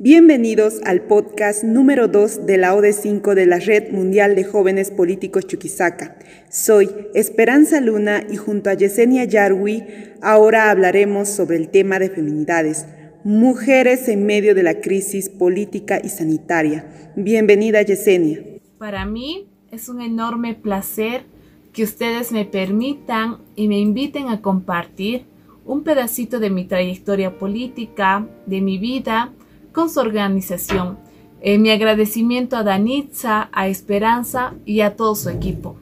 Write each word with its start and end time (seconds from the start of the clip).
Bienvenidos 0.00 0.80
al 0.84 1.02
podcast 1.02 1.64
número 1.64 2.06
2 2.06 2.46
de 2.46 2.56
la 2.56 2.72
OD5 2.72 3.34
de 3.34 3.46
la 3.46 3.58
Red 3.58 3.90
Mundial 3.90 4.36
de 4.36 4.44
Jóvenes 4.44 4.92
Políticos 4.92 5.48
Chuquisaca. 5.48 6.16
Soy 6.48 6.88
Esperanza 7.14 7.80
Luna 7.80 8.22
y 8.30 8.36
junto 8.36 8.70
a 8.70 8.74
Yesenia 8.74 9.24
Yarwi 9.24 9.82
ahora 10.22 10.70
hablaremos 10.70 11.28
sobre 11.28 11.56
el 11.56 11.68
tema 11.68 11.98
de 11.98 12.10
feminidades, 12.10 12.86
mujeres 13.24 14.06
en 14.06 14.24
medio 14.24 14.54
de 14.54 14.62
la 14.62 14.80
crisis 14.80 15.28
política 15.28 16.00
y 16.00 16.10
sanitaria. 16.10 16.86
Bienvenida 17.16 17.82
Yesenia. 17.82 18.40
Para 18.78 19.04
mí 19.04 19.48
es 19.72 19.88
un 19.88 20.00
enorme 20.00 20.54
placer 20.54 21.24
que 21.72 21.82
ustedes 21.82 22.30
me 22.30 22.44
permitan 22.44 23.38
y 23.56 23.66
me 23.66 23.80
inviten 23.80 24.28
a 24.28 24.42
compartir 24.42 25.24
un 25.64 25.82
pedacito 25.82 26.38
de 26.38 26.50
mi 26.50 26.66
trayectoria 26.66 27.36
política, 27.36 28.28
de 28.46 28.60
mi 28.60 28.78
vida, 28.78 29.32
con 29.78 29.90
su 29.90 30.00
organización. 30.00 30.98
Eh, 31.40 31.56
mi 31.56 31.70
agradecimiento 31.70 32.56
a 32.56 32.64
Danitza, 32.64 33.48
a 33.52 33.68
Esperanza 33.68 34.54
y 34.66 34.80
a 34.80 34.96
todo 34.96 35.14
su 35.14 35.28
equipo. 35.28 35.76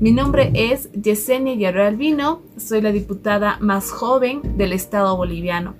Mi 0.00 0.10
nombre 0.10 0.50
es 0.52 0.90
Yesenia 0.90 1.54
Guerrero 1.54 1.86
Albino, 1.86 2.42
soy 2.56 2.80
la 2.80 2.90
diputada 2.90 3.56
más 3.60 3.92
joven 3.92 4.58
del 4.58 4.72
Estado 4.72 5.16
boliviano. 5.16 5.76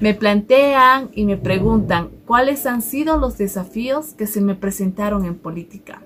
Me 0.00 0.14
plantean 0.14 1.10
y 1.12 1.26
me 1.26 1.36
preguntan 1.36 2.08
cuáles 2.24 2.64
han 2.64 2.80
sido 2.80 3.18
los 3.18 3.36
desafíos 3.36 4.14
que 4.14 4.26
se 4.26 4.40
me 4.40 4.54
presentaron 4.54 5.26
en 5.26 5.34
política. 5.34 6.00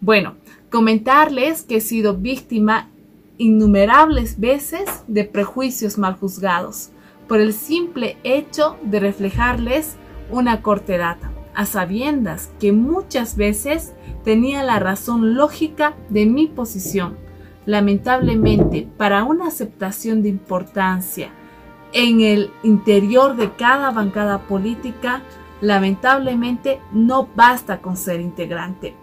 Bueno, 0.00 0.36
comentarles 0.70 1.64
que 1.64 1.76
he 1.76 1.80
sido 1.82 2.16
víctima 2.16 2.88
innumerables 3.36 4.40
veces 4.40 4.88
de 5.06 5.24
prejuicios 5.24 5.98
mal 5.98 6.14
juzgados 6.14 6.92
por 7.28 7.40
el 7.40 7.52
simple 7.52 8.16
hecho 8.24 8.78
de 8.82 9.00
reflejarles 9.00 9.96
una 10.30 10.62
corta 10.62 10.94
edad, 10.94 11.16
a 11.54 11.66
sabiendas 11.66 12.50
que 12.58 12.72
muchas 12.72 13.36
veces 13.36 13.92
tenía 14.24 14.62
la 14.62 14.78
razón 14.78 15.34
lógica 15.34 15.94
de 16.08 16.26
mi 16.26 16.46
posición. 16.46 17.16
Lamentablemente, 17.66 18.88
para 18.96 19.24
una 19.24 19.48
aceptación 19.48 20.22
de 20.22 20.28
importancia 20.28 21.30
en 21.92 22.20
el 22.20 22.50
interior 22.62 23.36
de 23.36 23.52
cada 23.52 23.90
bancada 23.90 24.46
política, 24.46 25.22
lamentablemente 25.60 26.80
no 26.92 27.28
basta 27.34 27.80
con 27.80 27.96
ser 27.96 28.20
integrante, 28.20 28.94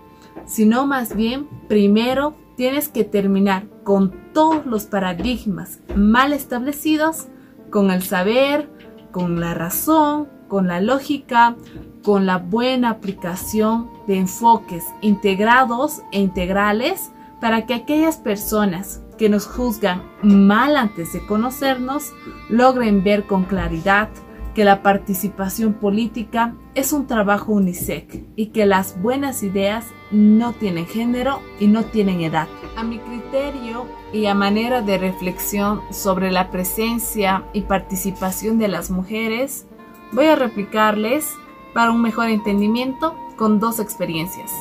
sino 0.46 0.88
más 0.88 1.16
bien 1.16 1.48
primero 1.68 2.36
tienes 2.56 2.90
que 2.90 3.04
terminar 3.04 3.68
con 3.84 4.34
todos 4.34 4.66
los 4.66 4.86
paradigmas 4.86 5.80
mal 5.96 6.34
establecidos, 6.34 7.28
con 7.70 7.92
el 7.92 8.02
saber, 8.02 8.70
con 9.12 9.40
la 9.40 9.54
razón, 9.54 10.28
con 10.48 10.68
la 10.68 10.82
lógica, 10.82 11.56
con 12.04 12.26
la 12.26 12.38
buena 12.38 12.90
aplicación 12.90 13.90
de 14.08 14.18
enfoques 14.18 14.86
integrados 15.02 16.02
e 16.12 16.20
integrales 16.20 17.12
para 17.42 17.66
que 17.66 17.74
aquellas 17.74 18.18
personas 18.18 19.02
que 19.18 19.30
nos 19.30 19.48
juzgan 19.48 20.04
mal 20.22 20.78
antes 20.78 21.14
de 21.14 21.26
conocernos 21.26 22.14
logren 22.50 23.04
ver 23.04 23.26
con 23.26 23.44
claridad 23.44 24.10
que 24.58 24.66
la 24.66 24.82
participación 24.82 25.74
política 25.74 26.56
es 26.74 26.92
un 26.92 27.06
trabajo 27.06 27.52
UNICEF 27.52 28.06
y 28.36 28.48
que 28.48 28.66
las 28.66 29.00
buenas 29.00 29.44
ideas 29.44 29.86
no 30.10 30.54
tienen 30.54 30.88
género 30.88 31.42
y 31.60 31.68
no 31.68 31.86
tienen 31.86 32.22
edad. 32.22 32.48
A 32.76 32.82
mi 32.82 32.98
criterio 32.98 33.86
y 34.12 34.26
a 34.26 34.34
manera 34.34 34.82
de 34.82 34.98
reflexión 34.98 35.82
sobre 35.92 36.32
la 36.32 36.50
presencia 36.50 37.44
y 37.54 37.62
participación 37.62 38.58
de 38.58 38.68
las 38.68 38.90
mujeres, 38.90 39.67
voy 40.12 40.26
a 40.26 40.36
replicarles 40.36 41.36
para 41.74 41.92
un 41.92 42.02
mejor 42.02 42.30
entendimiento 42.30 43.16
con 43.36 43.60
dos 43.60 43.80
experiencias. 43.80 44.52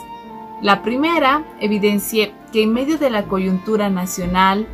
La 0.63 0.83
primera 0.83 1.45
evidencié 1.61 2.33
que 2.53 2.63
en 2.63 2.73
medio 2.73 2.99
de 2.99 3.11
la 3.11 3.25
coyuntura 3.25 3.91
nacional, 3.91 4.67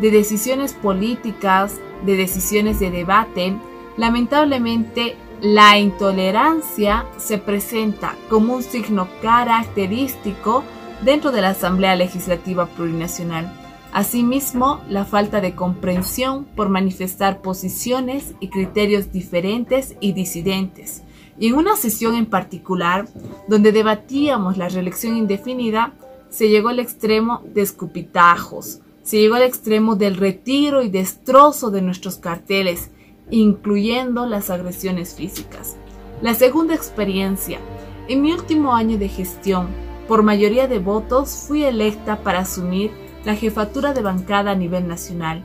de 0.00 0.10
decisiones 0.10 0.72
políticas, 0.72 1.80
de 2.04 2.16
decisiones 2.16 2.80
de 2.80 2.90
debate, 2.90 3.56
lamentablemente 3.96 5.16
la 5.40 5.78
intolerancia 5.78 7.06
se 7.16 7.38
presenta 7.38 8.14
como 8.28 8.54
un 8.54 8.62
signo 8.62 9.08
característico 9.22 10.64
dentro 11.02 11.32
de 11.32 11.42
la 11.42 11.50
Asamblea 11.50 11.96
Legislativa 11.96 12.66
Plurinacional 12.66 13.63
Asimismo, 13.94 14.80
la 14.88 15.04
falta 15.04 15.40
de 15.40 15.54
comprensión 15.54 16.46
por 16.56 16.68
manifestar 16.68 17.40
posiciones 17.40 18.34
y 18.40 18.48
criterios 18.48 19.12
diferentes 19.12 19.94
y 20.00 20.14
disidentes. 20.14 21.04
Y 21.38 21.46
en 21.46 21.54
una 21.54 21.76
sesión 21.76 22.16
en 22.16 22.26
particular, 22.26 23.06
donde 23.46 23.70
debatíamos 23.70 24.56
la 24.56 24.68
reelección 24.68 25.16
indefinida, 25.16 25.92
se 26.28 26.48
llegó 26.48 26.70
al 26.70 26.80
extremo 26.80 27.42
de 27.54 27.62
escupitajos, 27.62 28.80
se 29.04 29.20
llegó 29.20 29.36
al 29.36 29.42
extremo 29.42 29.94
del 29.94 30.16
retiro 30.16 30.82
y 30.82 30.88
destrozo 30.88 31.70
de 31.70 31.80
nuestros 31.80 32.16
carteles, 32.16 32.90
incluyendo 33.30 34.26
las 34.26 34.50
agresiones 34.50 35.14
físicas. 35.14 35.76
La 36.20 36.34
segunda 36.34 36.74
experiencia, 36.74 37.60
en 38.08 38.22
mi 38.22 38.32
último 38.32 38.74
año 38.74 38.98
de 38.98 39.08
gestión, 39.08 39.68
por 40.08 40.24
mayoría 40.24 40.66
de 40.66 40.80
votos 40.80 41.44
fui 41.46 41.62
electa 41.62 42.24
para 42.24 42.40
asumir 42.40 42.90
la 43.24 43.34
jefatura 43.34 43.92
de 43.92 44.02
bancada 44.02 44.52
a 44.52 44.54
nivel 44.54 44.86
nacional. 44.88 45.42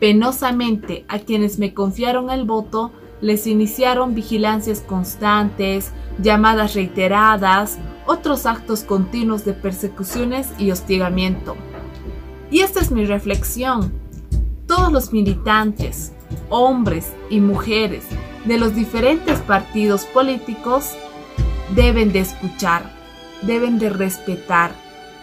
Penosamente, 0.00 1.04
a 1.08 1.18
quienes 1.18 1.58
me 1.58 1.74
confiaron 1.74 2.30
el 2.30 2.44
voto 2.44 2.92
les 3.20 3.46
iniciaron 3.46 4.14
vigilancias 4.14 4.80
constantes, 4.80 5.92
llamadas 6.18 6.74
reiteradas, 6.74 7.78
otros 8.06 8.46
actos 8.46 8.82
continuos 8.82 9.44
de 9.44 9.54
persecuciones 9.54 10.48
y 10.58 10.70
hostigamiento. 10.70 11.56
Y 12.50 12.60
esta 12.60 12.80
es 12.80 12.90
mi 12.90 13.06
reflexión. 13.06 13.92
Todos 14.66 14.92
los 14.92 15.12
militantes, 15.12 16.12
hombres 16.50 17.12
y 17.30 17.40
mujeres 17.40 18.04
de 18.44 18.58
los 18.58 18.74
diferentes 18.74 19.38
partidos 19.40 20.04
políticos 20.04 20.90
deben 21.74 22.12
de 22.12 22.20
escuchar, 22.20 22.92
deben 23.42 23.78
de 23.78 23.90
respetar 23.90 24.72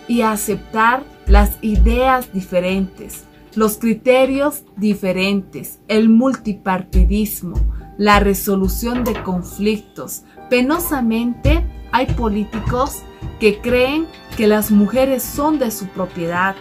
y 0.08 0.22
aceptar 0.22 1.03
las 1.28 1.58
ideas 1.62 2.32
diferentes, 2.34 3.26
los 3.56 3.78
criterios 3.78 4.64
diferentes, 4.76 5.80
el 5.88 6.10
multipartidismo, 6.10 7.56
la 7.98 8.20
resolución 8.20 9.04
de 9.04 9.22
conflictos. 9.24 10.24
Penosamente 10.50 11.64
hay 11.92 12.08
políticos 12.08 13.04
que 13.40 13.60
creen 13.60 14.08
que 14.36 14.48
las 14.48 14.72
mujeres 14.72 15.24
son 15.24 15.60
de 15.60 15.72
su 15.72 15.88
propiedad, 15.88 16.56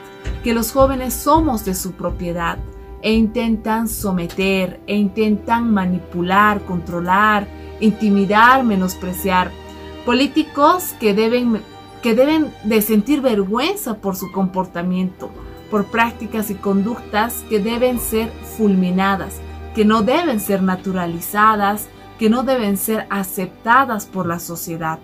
que 0.44 0.54
los 0.54 0.72
jóvenes 0.72 1.14
somos 1.14 1.64
de 1.64 1.74
su 1.74 1.92
propiedad 1.92 2.58
e 3.02 3.12
intentan 3.12 3.88
someter, 3.88 4.80
e 4.86 4.96
intentan 4.96 5.72
manipular, 5.72 6.64
controlar, 6.64 7.46
intimidar, 7.80 8.62
menospreciar. 8.64 9.50
Políticos 10.04 10.94
que 11.00 11.14
deben 11.14 11.62
que 12.02 12.14
deben 12.14 12.52
de 12.64 12.82
sentir 12.82 13.20
vergüenza 13.20 13.98
por 13.98 14.16
su 14.16 14.32
comportamiento, 14.32 15.30
por 15.70 15.86
prácticas 15.86 16.50
y 16.50 16.54
conductas 16.54 17.44
que 17.48 17.60
deben 17.60 17.98
ser 17.98 18.28
fulminadas, 18.56 19.40
que 19.74 19.84
no 19.84 20.02
deben 20.02 20.40
ser 20.40 20.62
naturalizadas, 20.62 21.88
que 22.18 22.28
no 22.28 22.42
deben 22.42 22.76
ser 22.76 23.06
aceptadas 23.08 24.06
por 24.06 24.26
la 24.26 24.38
sociedad. 24.38 24.98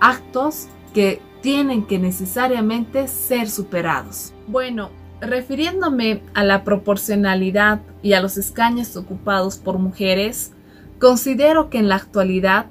Actos 0.00 0.66
que 0.92 1.22
tienen 1.40 1.84
que 1.86 1.98
necesariamente 1.98 3.08
ser 3.08 3.48
superados. 3.48 4.32
Bueno, 4.46 4.90
refiriéndome 5.20 6.22
a 6.34 6.44
la 6.44 6.64
proporcionalidad 6.64 7.80
y 8.02 8.12
a 8.12 8.20
los 8.20 8.36
escaños 8.36 8.96
ocupados 8.96 9.56
por 9.58 9.78
mujeres, 9.78 10.52
considero 10.98 11.70
que 11.70 11.78
en 11.78 11.88
la 11.88 11.96
actualidad 11.96 12.66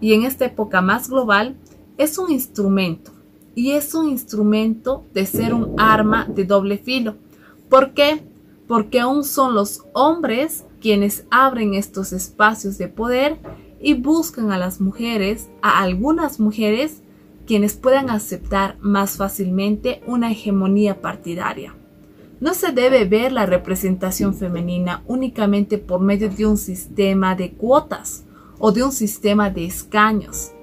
y 0.00 0.14
en 0.14 0.24
esta 0.24 0.46
época 0.46 0.82
más 0.82 1.08
global, 1.08 1.56
es 1.96 2.18
un 2.18 2.30
instrumento 2.30 3.12
y 3.54 3.72
es 3.72 3.94
un 3.94 4.08
instrumento 4.08 5.04
de 5.14 5.26
ser 5.26 5.54
un 5.54 5.74
arma 5.78 6.26
de 6.26 6.44
doble 6.44 6.78
filo. 6.78 7.16
¿Por 7.68 7.94
qué? 7.94 8.24
Porque 8.66 9.00
aún 9.00 9.24
son 9.24 9.54
los 9.54 9.84
hombres 9.92 10.64
quienes 10.80 11.24
abren 11.30 11.74
estos 11.74 12.12
espacios 12.12 12.78
de 12.78 12.88
poder 12.88 13.38
y 13.80 13.94
buscan 13.94 14.50
a 14.50 14.58
las 14.58 14.80
mujeres, 14.80 15.48
a 15.62 15.82
algunas 15.82 16.40
mujeres, 16.40 17.02
quienes 17.46 17.74
puedan 17.74 18.10
aceptar 18.10 18.76
más 18.80 19.16
fácilmente 19.16 20.02
una 20.06 20.30
hegemonía 20.32 21.00
partidaria. 21.00 21.74
No 22.40 22.54
se 22.54 22.72
debe 22.72 23.04
ver 23.04 23.32
la 23.32 23.46
representación 23.46 24.34
femenina 24.34 25.04
únicamente 25.06 25.78
por 25.78 26.00
medio 26.00 26.28
de 26.28 26.46
un 26.46 26.56
sistema 26.56 27.36
de 27.36 27.52
cuotas 27.52 28.24
o 28.58 28.72
de 28.72 28.82
un 28.82 28.92
sistema 28.92 29.50
de 29.50 29.66
escaños 29.66 30.53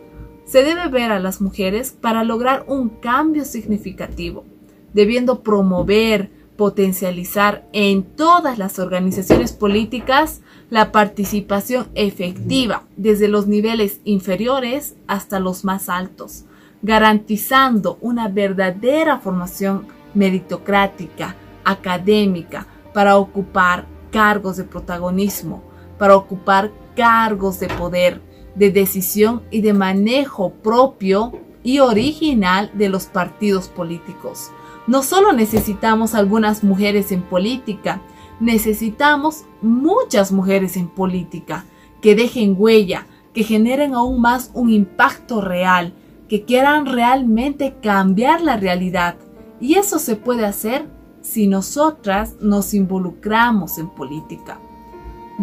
se 0.51 0.63
debe 0.63 0.89
ver 0.89 1.13
a 1.13 1.19
las 1.19 1.39
mujeres 1.39 1.91
para 1.93 2.25
lograr 2.25 2.65
un 2.67 2.89
cambio 2.89 3.45
significativo, 3.45 4.43
debiendo 4.91 5.43
promover, 5.43 6.29
potencializar 6.57 7.65
en 7.71 8.03
todas 8.03 8.57
las 8.57 8.77
organizaciones 8.77 9.53
políticas 9.53 10.41
la 10.69 10.91
participación 10.91 11.87
efectiva 11.95 12.83
desde 12.97 13.29
los 13.29 13.47
niveles 13.47 14.01
inferiores 14.03 14.95
hasta 15.07 15.39
los 15.39 15.63
más 15.63 15.87
altos, 15.87 16.43
garantizando 16.81 17.97
una 18.01 18.27
verdadera 18.27 19.19
formación 19.19 19.87
meritocrática, 20.13 21.37
académica, 21.63 22.67
para 22.93 23.15
ocupar 23.15 23.85
cargos 24.11 24.57
de 24.57 24.65
protagonismo, 24.65 25.63
para 25.97 26.17
ocupar 26.17 26.71
cargos 26.93 27.57
de 27.61 27.69
poder, 27.69 28.21
de 28.55 28.71
decisión 28.71 29.41
y 29.51 29.61
de 29.61 29.73
manejo 29.73 30.51
propio 30.51 31.33
y 31.63 31.79
original 31.79 32.71
de 32.73 32.89
los 32.89 33.05
partidos 33.05 33.67
políticos. 33.67 34.51
No 34.87 35.03
solo 35.03 35.31
necesitamos 35.31 36.15
algunas 36.15 36.63
mujeres 36.63 37.11
en 37.11 37.21
política, 37.21 38.01
necesitamos 38.39 39.45
muchas 39.61 40.31
mujeres 40.31 40.75
en 40.75 40.87
política 40.87 41.65
que 42.01 42.15
dejen 42.15 42.55
huella, 42.57 43.05
que 43.33 43.43
generen 43.43 43.93
aún 43.93 44.19
más 44.19 44.51
un 44.53 44.69
impacto 44.69 45.39
real, 45.39 45.93
que 46.27 46.43
quieran 46.43 46.87
realmente 46.87 47.75
cambiar 47.81 48.41
la 48.41 48.57
realidad. 48.57 49.15
Y 49.59 49.75
eso 49.75 49.99
se 49.99 50.15
puede 50.15 50.45
hacer 50.45 50.87
si 51.21 51.47
nosotras 51.47 52.35
nos 52.41 52.73
involucramos 52.73 53.77
en 53.77 53.89
política. 53.89 54.59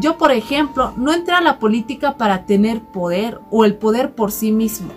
Yo, 0.01 0.17
por 0.17 0.31
ejemplo, 0.31 0.93
no 0.97 1.13
entré 1.13 1.35
a 1.35 1.41
la 1.41 1.59
política 1.59 2.17
para 2.17 2.47
tener 2.47 2.83
poder 2.83 3.41
o 3.51 3.65
el 3.65 3.75
poder 3.75 4.15
por 4.15 4.31
sí 4.31 4.53
mismo. 4.53 4.93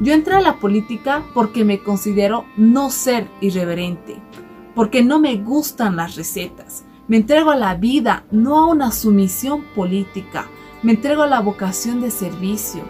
Yo 0.00 0.14
entré 0.14 0.34
a 0.34 0.40
la 0.40 0.58
política 0.58 1.24
porque 1.34 1.62
me 1.62 1.82
considero 1.82 2.46
no 2.56 2.90
ser 2.90 3.28
irreverente, 3.42 4.16
porque 4.74 5.02
no 5.02 5.18
me 5.18 5.36
gustan 5.36 5.96
las 5.96 6.16
recetas. 6.16 6.84
Me 7.06 7.18
entrego 7.18 7.50
a 7.50 7.56
la 7.56 7.74
vida, 7.74 8.24
no 8.30 8.58
a 8.58 8.66
una 8.66 8.92
sumisión 8.92 9.62
política. 9.74 10.46
Me 10.82 10.92
entrego 10.92 11.22
a 11.22 11.28
la 11.28 11.40
vocación 11.40 12.00
de 12.00 12.10
servicio. 12.10 12.82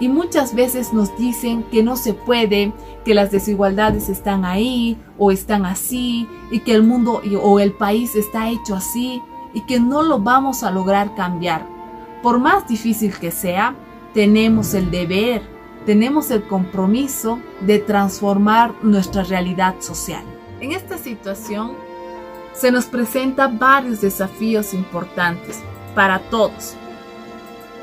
Y 0.00 0.08
muchas 0.08 0.54
veces 0.56 0.92
nos 0.92 1.16
dicen 1.16 1.62
que 1.70 1.84
no 1.84 1.96
se 1.96 2.14
puede, 2.14 2.72
que 3.04 3.14
las 3.14 3.30
desigualdades 3.30 4.08
están 4.08 4.44
ahí 4.44 4.98
o 5.18 5.30
están 5.30 5.64
así, 5.64 6.26
y 6.50 6.60
que 6.60 6.74
el 6.74 6.82
mundo 6.82 7.22
o 7.42 7.60
el 7.60 7.72
país 7.72 8.14
está 8.14 8.50
hecho 8.50 8.74
así, 8.74 9.22
y 9.56 9.62
que 9.62 9.80
no 9.80 10.02
lo 10.02 10.18
vamos 10.18 10.62
a 10.62 10.70
lograr 10.70 11.14
cambiar. 11.14 11.66
Por 12.22 12.38
más 12.38 12.68
difícil 12.68 13.18
que 13.18 13.30
sea, 13.30 13.74
tenemos 14.12 14.74
el 14.74 14.90
deber, 14.90 15.40
tenemos 15.86 16.30
el 16.30 16.46
compromiso 16.46 17.40
de 17.62 17.78
transformar 17.78 18.74
nuestra 18.82 19.22
realidad 19.22 19.76
social. 19.78 20.22
En 20.60 20.72
esta 20.72 20.98
situación 20.98 21.72
se 22.52 22.70
nos 22.70 22.84
presentan 22.84 23.58
varios 23.58 24.02
desafíos 24.02 24.74
importantes 24.74 25.62
para 25.94 26.18
todos 26.18 26.74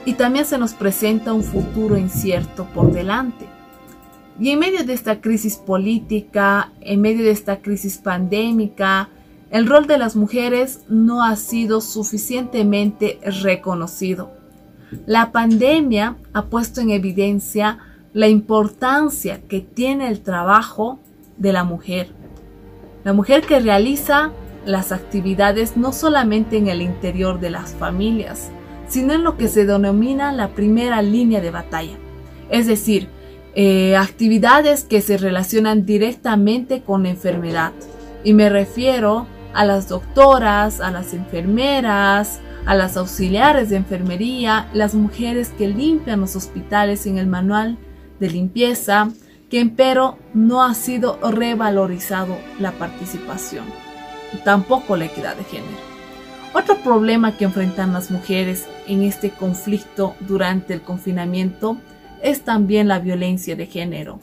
y 0.05 0.13
también 0.13 0.45
se 0.45 0.59
nos 0.59 0.73
presenta 0.73 1.33
un 1.33 1.43
futuro 1.43 1.97
incierto 1.97 2.65
por 2.65 2.91
delante. 2.91 3.47
Y 4.39 4.51
en 4.51 4.59
medio 4.59 4.83
de 4.83 4.93
esta 4.93 5.21
crisis 5.21 5.55
política, 5.55 6.71
en 6.81 7.01
medio 7.01 7.23
de 7.23 7.31
esta 7.31 7.63
crisis 7.63 7.97
pandémica, 7.97 9.09
el 9.53 9.67
rol 9.67 9.85
de 9.85 9.99
las 9.99 10.15
mujeres 10.15 10.79
no 10.89 11.23
ha 11.23 11.35
sido 11.35 11.79
suficientemente 11.79 13.19
reconocido. 13.43 14.31
La 15.05 15.31
pandemia 15.31 16.17
ha 16.33 16.45
puesto 16.45 16.81
en 16.81 16.89
evidencia 16.89 17.77
la 18.13 18.27
importancia 18.27 19.41
que 19.47 19.61
tiene 19.61 20.07
el 20.07 20.21
trabajo 20.21 20.97
de 21.37 21.53
la 21.53 21.63
mujer. 21.63 22.09
La 23.03 23.13
mujer 23.13 23.43
que 23.43 23.59
realiza 23.59 24.31
las 24.65 24.91
actividades 24.91 25.77
no 25.77 25.93
solamente 25.93 26.57
en 26.57 26.67
el 26.67 26.81
interior 26.81 27.39
de 27.39 27.51
las 27.51 27.75
familias, 27.75 28.49
sino 28.87 29.13
en 29.13 29.23
lo 29.23 29.37
que 29.37 29.47
se 29.47 29.67
denomina 29.67 30.31
la 30.31 30.55
primera 30.55 31.03
línea 31.03 31.41
de 31.41 31.51
batalla. 31.51 31.99
Es 32.49 32.65
decir, 32.65 33.07
eh, 33.53 33.95
actividades 33.97 34.83
que 34.83 35.01
se 35.01 35.15
relacionan 35.15 35.85
directamente 35.85 36.81
con 36.81 37.03
la 37.03 37.09
enfermedad. 37.09 37.71
Y 38.23 38.33
me 38.33 38.49
refiero 38.49 39.27
a 39.53 39.65
las 39.65 39.89
doctoras, 39.89 40.81
a 40.81 40.91
las 40.91 41.13
enfermeras, 41.13 42.39
a 42.65 42.75
las 42.75 42.97
auxiliares 42.97 43.69
de 43.69 43.77
enfermería, 43.77 44.69
las 44.73 44.95
mujeres 44.95 45.49
que 45.57 45.67
limpian 45.67 46.21
los 46.21 46.35
hospitales 46.35 47.05
en 47.05 47.17
el 47.17 47.27
manual 47.27 47.77
de 48.19 48.29
limpieza, 48.29 49.09
que 49.49 49.59
empero 49.59 50.17
no 50.33 50.63
ha 50.63 50.73
sido 50.73 51.19
revalorizado 51.21 52.37
la 52.59 52.71
participación 52.71 53.65
tampoco 54.39 54.97
la 54.97 55.05
equidad 55.05 55.35
de 55.35 55.43
género. 55.43 55.93
Otro 56.53 56.77
problema 56.77 57.35
que 57.35 57.45
enfrentan 57.45 57.93
las 57.93 58.11
mujeres 58.11 58.67
en 58.87 59.03
este 59.03 59.31
conflicto 59.31 60.15
durante 60.21 60.73
el 60.73 60.81
confinamiento 60.81 61.77
es 62.21 62.41
también 62.41 62.87
la 62.87 62.99
violencia 62.99 63.55
de 63.55 63.65
género. 63.65 64.19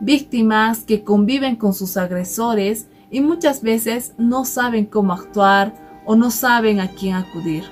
Víctimas 0.00 0.80
que 0.80 1.02
conviven 1.02 1.56
con 1.56 1.74
sus 1.74 1.96
agresores 1.96 2.86
y 3.12 3.20
muchas 3.20 3.62
veces 3.62 4.14
no 4.18 4.44
saben 4.44 4.86
cómo 4.86 5.12
actuar 5.12 5.74
o 6.04 6.16
no 6.16 6.32
saben 6.32 6.80
a 6.80 6.88
quién 6.88 7.14
acudir. 7.14 7.64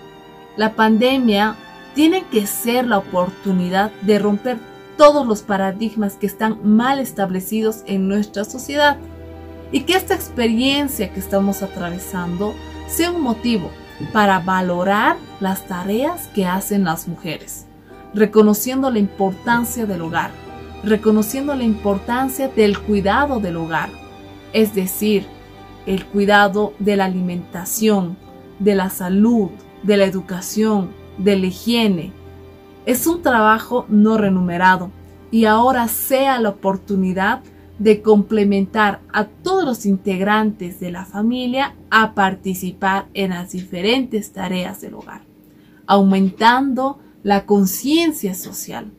La 0.57 0.75
pandemia 0.75 1.57
tiene 1.95 2.25
que 2.27 2.47
ser 2.47 2.87
la 2.87 2.99
oportunidad 2.99 3.91
de 4.03 4.19
romper 4.19 4.59
todos 4.97 5.27
los 5.27 5.43
paradigmas 5.43 6.15
que 6.15 6.27
están 6.27 6.59
mal 6.63 7.01
establecidos 7.01 7.83
en 7.87 8.07
nuestra 8.07 8.45
sociedad 8.45 8.99
y 9.73 9.81
que 9.81 9.95
esta 9.95 10.15
experiencia 10.15 11.13
que 11.13 11.21
estamos 11.21 11.63
atravesando 11.63 12.55
sea 12.87 13.11
un 13.11 13.23
motivo 13.23 13.71
para 14.13 14.41
valorar 14.41 15.17
las 15.41 15.67
tareas 15.67 16.29
que 16.29 16.47
hacen 16.47 16.85
las 16.85 17.09
mujeres, 17.09 17.67
reconociendo 18.13 18.91
la 18.91 18.99
importancia 18.99 19.87
del 19.87 20.03
hogar, 20.03 20.33
reconociendo 20.85 21.55
la 21.55 21.65
importancia 21.65 22.49
del 22.49 22.79
cuidado 22.79 23.41
del 23.41 23.57
hogar, 23.57 23.89
es 24.53 24.75
decir, 24.75 25.27
el 25.87 26.05
cuidado 26.07 26.75
de 26.79 26.97
la 26.97 27.07
alimentación, 27.07 28.17
de 28.59 28.75
la 28.75 28.91
salud, 28.91 29.51
de 29.83 29.97
la 29.97 30.05
educación, 30.05 30.91
de 31.19 31.37
la 31.37 31.47
higiene. 31.47 32.13
Es 32.87 33.07
un 33.07 33.23
trabajo 33.23 33.87
no 33.89 34.19
remunerado 34.19 34.91
y 35.31 35.45
ahora 35.45 35.89
sea 35.89 36.39
la 36.41 36.51
oportunidad 36.51 37.43
de 37.79 38.03
complementar 38.03 39.01
a 39.11 39.25
todos 39.25 39.65
los 39.65 39.87
integrantes 39.87 40.81
de 40.81 40.91
la 40.91 41.07
familia 41.07 41.75
a 41.91 42.15
participar 42.15 43.07
en 43.15 43.31
las 43.31 43.53
diferentes 43.53 44.33
tareas 44.33 44.83
del 44.83 44.95
hogar, 44.95 45.23
aumentando 45.87 46.99
la 47.23 47.47
conciencia 47.47 48.35
social, 48.35 48.93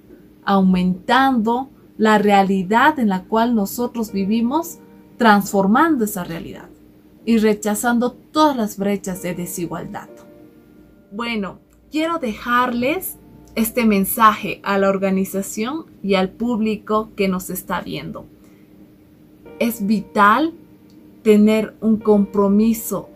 aumentando 0.43 1.69
la 1.97 2.17
realidad 2.17 2.97
en 2.97 3.09
la 3.09 3.23
cual 3.25 3.53
nosotros 3.53 4.11
vivimos, 4.11 4.79
transformando 5.21 6.05
esa 6.05 6.23
realidad 6.23 6.67
y 7.25 7.37
rechazando 7.37 8.11
todas 8.11 8.57
las 8.57 8.79
brechas 8.79 9.21
de 9.21 9.35
desigualdad. 9.35 10.09
Bueno, 11.11 11.59
quiero 11.91 12.17
dejarles 12.17 13.17
este 13.53 13.85
mensaje 13.85 14.61
a 14.63 14.79
la 14.79 14.89
organización 14.89 15.85
y 16.01 16.15
al 16.15 16.31
público 16.31 17.11
que 17.15 17.27
nos 17.27 17.51
está 17.51 17.81
viendo 17.81 18.25
es 19.59 19.85
vital 19.85 20.55
tener 21.21 21.75
un 21.81 21.97
compromiso 21.97 23.07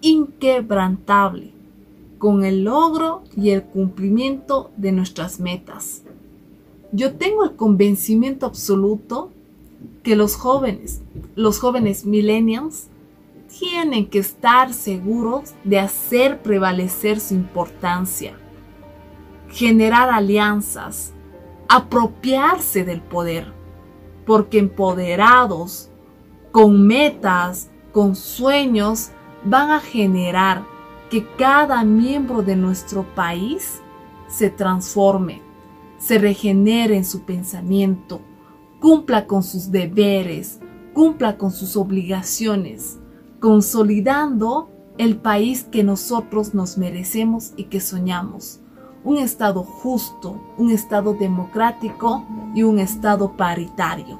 inquebrantable 0.00 1.50
con 2.18 2.44
el 2.44 2.62
logro 2.62 3.24
y 3.36 3.50
el 3.50 3.64
cumplimiento 3.64 4.70
de 4.76 4.92
nuestras 4.92 5.40
metas. 5.40 6.04
Yo 6.92 7.16
tengo 7.16 7.42
el 7.42 7.56
convencimiento 7.56 8.46
absoluto 8.46 9.32
que 10.02 10.16
los 10.16 10.36
jóvenes, 10.36 11.02
los 11.34 11.58
jóvenes 11.58 12.04
millennials, 12.04 12.88
tienen 13.58 14.06
que 14.06 14.18
estar 14.18 14.72
seguros 14.72 15.54
de 15.64 15.78
hacer 15.78 16.42
prevalecer 16.42 17.20
su 17.20 17.34
importancia, 17.34 18.34
generar 19.50 20.08
alianzas, 20.10 21.12
apropiarse 21.68 22.84
del 22.84 23.02
poder 23.02 23.52
porque 24.26 24.58
empoderados, 24.58 25.90
con 26.50 26.86
metas, 26.86 27.70
con 27.92 28.14
sueños, 28.14 29.10
van 29.44 29.70
a 29.70 29.80
generar 29.80 30.64
que 31.10 31.26
cada 31.36 31.84
miembro 31.84 32.42
de 32.42 32.56
nuestro 32.56 33.02
país 33.14 33.80
se 34.28 34.50
transforme, 34.50 35.42
se 35.98 36.18
regenere 36.18 36.96
en 36.96 37.04
su 37.04 37.22
pensamiento, 37.22 38.20
cumpla 38.82 39.28
con 39.28 39.44
sus 39.44 39.70
deberes, 39.70 40.58
cumpla 40.92 41.38
con 41.38 41.52
sus 41.52 41.76
obligaciones, 41.76 42.98
consolidando 43.38 44.70
el 44.98 45.16
país 45.16 45.62
que 45.62 45.84
nosotros 45.84 46.52
nos 46.52 46.76
merecemos 46.76 47.52
y 47.56 47.64
que 47.64 47.80
soñamos 47.80 48.58
un 49.04 49.18
Estado 49.18 49.62
justo, 49.62 50.40
un 50.58 50.70
Estado 50.72 51.14
democrático 51.14 52.26
y 52.56 52.64
un 52.64 52.80
Estado 52.80 53.36
paritario. 53.36 54.18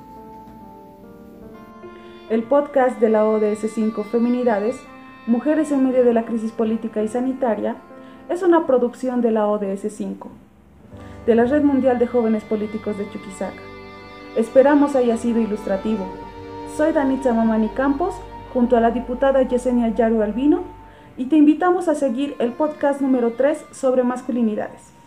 El 2.31 2.45
podcast 2.45 3.01
de 3.01 3.09
la 3.09 3.25
ODS 3.25 3.67
5 3.75 4.05
Feminidades, 4.05 4.77
Mujeres 5.27 5.73
en 5.73 5.85
medio 5.85 6.05
de 6.05 6.15
la 6.15 6.25
crisis 6.25 6.53
política 6.53 7.03
y 7.03 7.09
sanitaria, 7.09 7.77
es 8.29 8.43
una 8.43 8.67
producción 8.67 9.23
de 9.23 9.33
la 9.33 9.47
ODS 9.49 9.93
5, 9.93 10.29
de 11.27 11.35
la 11.35 11.45
Red 11.47 11.65
Mundial 11.65 11.99
de 11.99 12.07
Jóvenes 12.07 12.45
Políticos 12.45 12.97
de 12.97 13.11
Chuquisaca. 13.11 13.72
Esperamos 14.37 14.97
haya 14.97 15.19
sido 15.19 15.41
ilustrativo. 15.41 16.07
Soy 16.75 16.93
Danitza 16.93 17.35
Mamani 17.35 17.69
Campos, 17.69 18.15
junto 18.55 18.79
a 18.79 18.81
la 18.81 18.91
diputada 18.91 19.43
Yesenia 19.43 19.89
Yaru 19.89 20.23
Albino, 20.23 20.63
y 21.19 21.27
te 21.27 21.37
invitamos 21.37 21.89
a 21.89 21.95
seguir 21.95 22.35
el 22.39 22.53
podcast 22.53 23.03
número 23.03 23.33
3 23.33 23.67
sobre 23.73 24.05
masculinidades. 24.05 25.02